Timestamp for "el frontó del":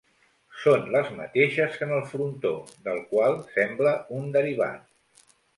1.99-3.05